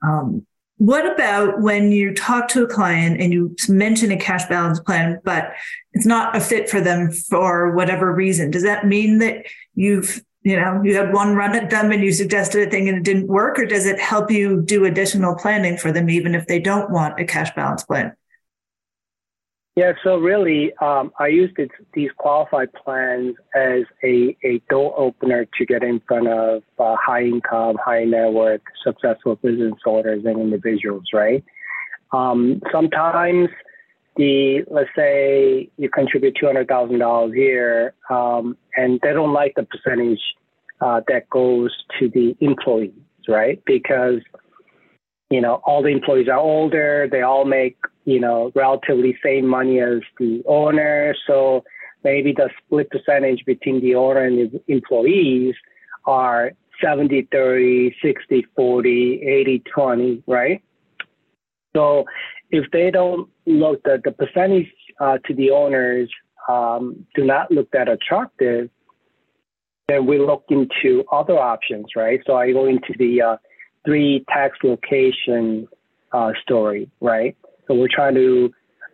Um, 0.02 0.46
what 0.78 1.10
about 1.10 1.60
when 1.60 1.92
you 1.92 2.14
talk 2.14 2.48
to 2.48 2.64
a 2.64 2.68
client 2.68 3.20
and 3.20 3.32
you 3.32 3.54
mention 3.68 4.10
a 4.10 4.16
cash 4.16 4.44
balance 4.48 4.80
plan, 4.80 5.20
but 5.24 5.52
it's 5.92 6.06
not 6.06 6.36
a 6.36 6.40
fit 6.40 6.68
for 6.68 6.80
them 6.80 7.12
for 7.12 7.74
whatever 7.74 8.12
reason? 8.12 8.50
Does 8.50 8.64
that 8.64 8.86
mean 8.86 9.18
that 9.18 9.46
you've 9.74 10.22
you 10.44 10.56
know 10.56 10.80
you 10.84 10.94
had 10.94 11.12
one 11.12 11.34
run 11.34 11.56
at 11.56 11.70
them 11.70 11.90
and 11.90 12.04
you 12.04 12.12
suggested 12.12 12.68
a 12.68 12.70
thing 12.70 12.88
and 12.88 12.98
it 12.98 13.02
didn't 13.02 13.26
work 13.26 13.58
or 13.58 13.64
does 13.64 13.86
it 13.86 13.98
help 13.98 14.30
you 14.30 14.62
do 14.62 14.84
additional 14.84 15.34
planning 15.34 15.76
for 15.76 15.90
them 15.90 16.08
even 16.08 16.34
if 16.34 16.46
they 16.46 16.60
don't 16.60 16.90
want 16.90 17.18
a 17.18 17.24
cash 17.24 17.52
balance 17.54 17.82
plan? 17.82 18.14
Yeah 19.74 19.94
so 20.04 20.18
really 20.18 20.72
um, 20.80 21.10
i 21.18 21.26
used 21.26 21.58
it, 21.58 21.70
these 21.94 22.10
qualified 22.16 22.72
plans 22.74 23.34
as 23.54 23.82
a, 24.04 24.36
a 24.44 24.60
door 24.70 24.94
opener 24.96 25.46
to 25.58 25.66
get 25.66 25.82
in 25.82 26.00
front 26.06 26.28
of 26.28 26.62
uh, 26.78 26.94
high 27.00 27.24
income 27.24 27.76
high 27.82 28.04
net 28.04 28.32
worth 28.32 28.60
successful 28.84 29.36
business 29.36 29.74
owners 29.86 30.24
and 30.26 30.38
individuals 30.38 31.04
right? 31.12 31.42
Um, 32.12 32.62
sometimes 32.70 33.48
the 34.16 34.64
let's 34.70 34.90
say 34.96 35.68
you 35.76 35.88
contribute 35.90 36.36
two 36.38 36.46
hundred 36.46 36.68
thousand 36.68 36.98
dollars 36.98 37.32
here, 37.34 37.94
um, 38.10 38.56
and 38.76 39.00
they 39.02 39.12
don't 39.12 39.32
like 39.32 39.54
the 39.56 39.64
percentage 39.64 40.20
uh, 40.80 41.00
that 41.08 41.28
goes 41.30 41.70
to 41.98 42.08
the 42.08 42.36
employees, 42.40 42.92
right? 43.28 43.62
Because 43.66 44.20
you 45.30 45.40
know 45.40 45.60
all 45.64 45.82
the 45.82 45.88
employees 45.88 46.28
are 46.28 46.38
older, 46.38 47.08
they 47.10 47.22
all 47.22 47.44
make 47.44 47.76
you 48.04 48.20
know 48.20 48.52
relatively 48.54 49.16
same 49.22 49.46
money 49.46 49.80
as 49.80 50.00
the 50.18 50.42
owner, 50.46 51.14
so 51.26 51.64
maybe 52.04 52.32
the 52.32 52.50
split 52.64 52.90
percentage 52.90 53.44
between 53.46 53.80
the 53.80 53.94
owner 53.94 54.24
and 54.24 54.52
the 54.52 54.62
employees 54.68 55.54
are 56.06 56.52
70 56.82 57.28
30 57.32 57.96
60 58.02 58.46
40 58.54 59.22
80 59.22 59.62
20 59.74 60.22
right 60.26 60.62
so 61.74 62.04
if 62.50 62.70
they 62.70 62.90
don't 62.90 63.28
look 63.46 63.82
the, 63.82 64.00
the 64.04 64.12
percentage 64.12 64.66
uh, 65.00 65.18
to 65.26 65.34
the 65.34 65.50
owners 65.50 66.10
um, 66.48 67.06
do 67.14 67.24
not 67.24 67.50
look 67.50 67.70
that 67.72 67.88
attractive, 67.88 68.70
then 69.88 70.06
we 70.06 70.18
look 70.18 70.44
into 70.48 71.04
other 71.12 71.38
options, 71.38 71.86
right? 71.96 72.20
So 72.26 72.36
I 72.36 72.52
go 72.52 72.66
into 72.66 72.94
the 72.98 73.22
uh, 73.22 73.36
three 73.84 74.24
tax 74.28 74.58
location 74.62 75.68
uh, 76.12 76.32
story, 76.42 76.90
right? 77.00 77.36
So 77.66 77.74
we're 77.74 77.88
trying 77.92 78.14
to, 78.14 78.52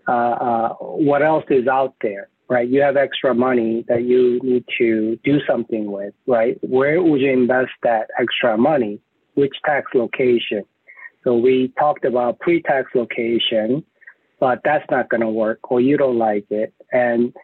uh, 0.09 0.13
uh, 0.13 0.69
what 0.75 1.23
else 1.23 1.45
is 1.51 1.67
out 1.69 1.95
there, 2.03 2.29
right? 2.49 2.69
You 2.69 2.81
have 2.83 2.97
extra 2.97 3.35
money 3.35 3.85
that 3.89 4.05
you 4.05 4.41
need 4.43 4.65
to 4.79 5.19
do 5.23 5.39
something 5.49 5.91
with, 5.93 6.15
right? 6.27 6.59
Where 6.63 7.03
would 7.03 7.21
you 7.21 7.31
invest 7.31 7.73
that 7.83 8.09
extra 8.19 8.57
money? 8.57 9.01
Which 9.35 9.55
tax 9.65 9.91
location? 9.95 10.65
So 11.25 11.37
we 11.37 11.73
talked 11.79 12.05
about 12.05 12.41
pre-tax 12.41 12.91
location, 12.95 13.85
but 14.39 14.61
that's 14.65 14.85
not 14.91 15.11
going 15.11 15.21
to 15.21 15.29
work, 15.29 15.71
or 15.71 15.81
you 15.81 15.97
don't 15.97 16.19
like 16.19 16.47
it. 16.51 16.73
And 16.93 17.35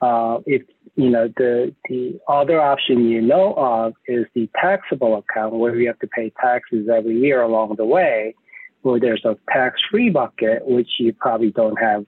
uh, 0.00 0.38
if 0.46 0.62
you 0.94 1.10
know 1.10 1.28
the 1.36 1.74
the 1.88 2.18
other 2.28 2.60
option 2.60 3.08
you 3.08 3.20
know 3.20 3.54
of 3.54 3.94
is 4.06 4.26
the 4.34 4.48
taxable 4.60 5.16
account, 5.16 5.54
where 5.54 5.76
you 5.76 5.88
have 5.88 5.98
to 5.98 6.06
pay 6.06 6.32
taxes 6.40 6.88
every 6.88 7.18
year 7.18 7.42
along 7.42 7.74
the 7.76 7.84
way, 7.84 8.34
where 8.82 9.00
there's 9.00 9.24
a 9.24 9.36
tax-free 9.52 10.10
bucket, 10.10 10.66
which 10.66 10.88
you 10.98 11.12
probably 11.12 11.50
don't 11.50 11.76
have 11.76 12.04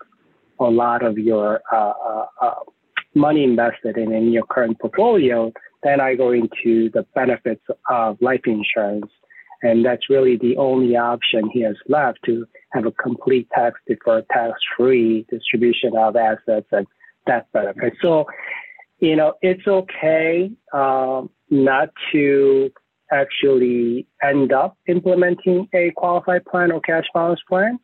a 0.58 0.64
lot 0.64 1.04
of 1.04 1.18
your 1.18 1.60
uh, 1.72 1.92
uh, 2.08 2.26
uh 2.40 2.54
money 3.14 3.44
invested 3.44 3.98
in 3.98 4.12
in 4.12 4.32
your 4.32 4.46
current 4.46 4.78
portfolio. 4.78 5.52
Then 5.82 6.00
I 6.00 6.14
go 6.14 6.30
into 6.30 6.90
the 6.90 7.04
benefits 7.14 7.64
of 7.88 8.20
life 8.20 8.42
insurance 8.46 9.10
and 9.62 9.84
that's 9.84 10.08
really 10.08 10.36
the 10.36 10.56
only 10.56 10.96
option 10.96 11.50
he 11.52 11.62
has 11.62 11.76
left 11.88 12.18
to 12.26 12.46
have 12.72 12.86
a 12.86 12.92
complete 12.92 13.48
tax 13.50 13.78
deferred, 13.86 14.26
tax 14.32 14.54
free 14.76 15.26
distribution 15.30 15.96
of 15.96 16.16
assets 16.16 16.66
and 16.72 16.86
death 17.26 17.44
benefits. 17.52 17.96
So, 18.00 18.26
you 19.00 19.16
know, 19.16 19.34
it's 19.42 19.66
okay 19.66 20.50
um, 20.72 21.30
not 21.50 21.90
to 22.12 22.70
actually 23.12 24.06
end 24.22 24.52
up 24.52 24.78
implementing 24.86 25.68
a 25.74 25.90
qualified 25.96 26.44
plan 26.44 26.70
or 26.72 26.80
cash 26.80 27.06
balance 27.12 27.40
plan 27.48 27.78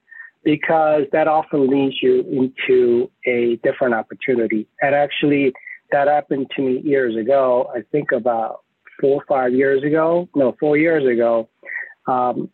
because 0.45 1.03
that 1.13 1.27
often 1.27 1.69
leads 1.69 1.97
you 2.01 2.21
into 2.21 3.11
a 3.27 3.57
different 3.65 3.95
opportunity. 3.95 4.69
And 4.81 4.95
actually, 4.95 5.53
that 5.91 6.07
happened 6.07 6.51
to 6.55 6.63
me 6.63 6.81
years 6.85 7.17
ago. 7.17 7.69
I 7.75 7.81
think 7.91 8.13
about 8.13 8.61
four 9.01 9.17
or 9.17 9.25
five 9.29 9.53
years 9.53 9.83
ago, 9.83 10.29
no, 10.35 10.57
four 10.59 10.77
years 10.77 11.05
ago, 11.05 11.49
um, 12.07 12.51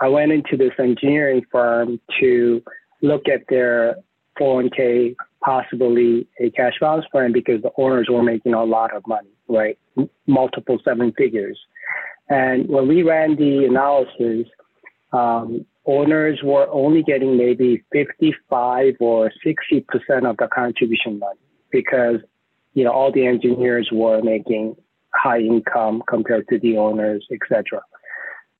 I 0.00 0.08
went 0.08 0.32
into 0.32 0.56
this 0.56 0.72
engineering 0.78 1.42
firm 1.50 2.00
to 2.20 2.62
look 3.02 3.28
at 3.28 3.42
their 3.48 3.96
401k, 4.38 5.16
possibly 5.42 6.26
a 6.40 6.50
cash 6.50 6.74
balance 6.80 7.06
plan, 7.10 7.32
because 7.32 7.62
the 7.62 7.70
owners 7.78 8.08
were 8.10 8.22
making 8.22 8.54
a 8.54 8.64
lot 8.64 8.94
of 8.94 9.06
money, 9.06 9.30
right? 9.48 9.78
Multiple 10.26 10.78
seven 10.84 11.12
figures. 11.16 11.58
And 12.28 12.68
when 12.68 12.88
we 12.88 13.02
ran 13.02 13.36
the 13.36 13.64
analysis, 13.64 14.48
um, 15.12 15.64
owners 15.86 16.40
were 16.42 16.68
only 16.70 17.02
getting 17.02 17.36
maybe 17.36 17.84
55 17.92 18.96
or 19.00 19.30
60% 19.44 20.28
of 20.28 20.36
the 20.36 20.48
contribution 20.52 21.18
money 21.20 21.38
because, 21.70 22.16
you 22.74 22.84
know, 22.84 22.92
all 22.92 23.12
the 23.12 23.26
engineers 23.26 23.88
were 23.92 24.20
making 24.22 24.76
high 25.14 25.38
income 25.38 26.02
compared 26.08 26.46
to 26.48 26.58
the 26.58 26.76
owners, 26.76 27.26
etc. 27.32 27.80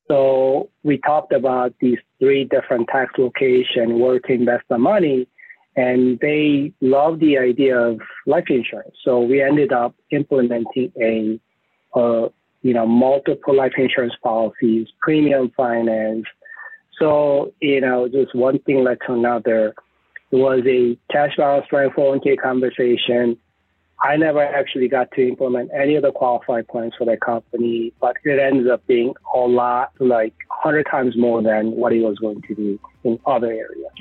So 0.07 0.69
we 0.83 0.99
talked 0.99 1.33
about 1.33 1.73
these 1.81 1.97
three 2.19 2.45
different 2.45 2.87
tax 2.87 3.13
locations 3.17 3.99
where 4.01 4.19
to 4.19 4.33
invest 4.33 4.63
the 4.69 4.77
money, 4.77 5.27
and 5.75 6.19
they 6.19 6.73
love 6.81 7.19
the 7.19 7.37
idea 7.37 7.77
of 7.77 7.99
life 8.25 8.45
insurance. 8.49 8.95
So 9.03 9.21
we 9.21 9.41
ended 9.41 9.73
up 9.73 9.95
implementing 10.11 10.91
a, 10.99 11.39
uh, 11.93 12.29
you 12.61 12.73
know, 12.73 12.85
multiple 12.87 13.55
life 13.55 13.73
insurance 13.77 14.13
policies, 14.23 14.87
premium 15.01 15.51
finance. 15.55 16.25
So 16.99 17.53
you 17.61 17.81
know, 17.81 18.07
just 18.07 18.33
one 18.33 18.59
thing 18.59 18.83
led 18.83 18.99
to 19.07 19.13
another. 19.13 19.73
It 20.31 20.35
was 20.35 20.63
a 20.65 20.97
cash 21.11 21.35
balance 21.37 21.65
for 21.69 21.87
401k 21.89 22.41
conversation 22.41 23.37
I 23.99 24.15
never 24.15 24.43
actually 24.43 24.87
got 24.87 25.11
to 25.13 25.27
implement 25.27 25.71
any 25.73 25.95
of 25.95 26.03
the 26.03 26.11
qualified 26.11 26.67
plans 26.67 26.93
for 26.97 27.05
that 27.05 27.19
company, 27.19 27.93
but 27.99 28.15
it 28.23 28.39
ended 28.39 28.69
up 28.69 28.85
being 28.85 29.13
a 29.33 29.39
lot, 29.39 29.91
like 29.99 30.35
100 30.47 30.83
times 30.83 31.17
more 31.17 31.41
than 31.41 31.71
what 31.71 31.91
he 31.91 32.01
was 32.01 32.19
going 32.19 32.41
to 32.43 32.55
do 32.55 32.79
in 33.03 33.19
other 33.25 33.47
areas. 33.47 33.91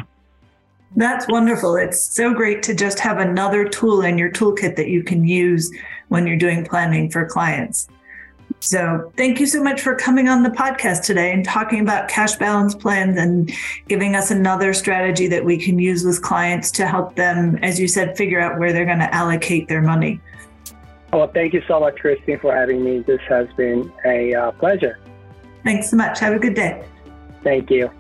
That's 0.97 1.27
wonderful. 1.29 1.77
It's 1.77 2.01
so 2.01 2.33
great 2.35 2.63
to 2.65 2.75
just 2.75 2.99
have 3.01 3.19
another 3.19 3.69
tool 3.69 4.03
in 4.03 4.19
your 4.19 4.31
toolkit 4.31 4.77
that 4.77 4.89
you 4.89 5.03
can 5.03 5.27
use 5.27 5.71
when 6.09 6.27
you're 6.27 6.39
doing 6.39 6.65
planning 6.65 7.11
for 7.11 7.27
clients. 7.27 7.89
So, 8.61 9.13
thank 9.17 9.39
you 9.39 9.47
so 9.47 9.63
much 9.63 9.81
for 9.81 9.95
coming 9.95 10.29
on 10.29 10.43
the 10.43 10.51
podcast 10.51 11.05
today 11.05 11.33
and 11.33 11.45
talking 11.45 11.81
about 11.81 12.09
cash 12.09 12.37
balance 12.37 12.75
plans 12.75 13.19
and 13.19 13.53
giving 13.87 14.17
us 14.17 14.31
another 14.31 14.73
strategy 14.73 15.27
that 15.29 15.45
we 15.45 15.57
can 15.57 15.79
use 15.79 16.05
with 16.05 16.23
clients 16.23 16.71
to 16.73 16.87
help 16.87 17.15
them, 17.17 17.59
as 17.63 17.79
you 17.79 17.87
said, 17.87 18.17
figure 18.17 18.41
out 18.41 18.59
where 18.59 18.73
they're 18.73 18.87
going 18.87 18.99
to 18.99 19.15
allocate 19.15 19.69
their 19.69 19.83
money. 19.83 20.21
Well, 21.13 21.29
thank 21.29 21.53
you 21.53 21.63
so 21.69 21.81
much, 21.81 21.97
Christine, 21.97 22.39
for 22.41 22.55
having 22.55 22.83
me. 22.83 23.01
This 23.01 23.21
has 23.29 23.47
been 23.57 23.93
a 24.05 24.35
uh, 24.35 24.53
pleasure. 24.53 24.99
Thanks 25.65 25.91
so 25.91 25.97
much. 25.97 26.19
Have 26.21 26.35
a 26.35 26.39
good 26.39 26.55
day. 26.55 26.85
Thank 27.43 27.71
you. 27.71 27.91